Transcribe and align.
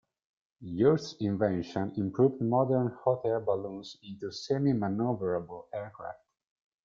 Yost's 0.61 1.13
invention 1.19 1.93
improved 1.95 2.41
modern 2.41 2.87
hot-air 3.05 3.39
balloons 3.39 3.97
into 4.01 4.31
semi-maneuverable 4.31 5.67
aircraft. 5.71 6.25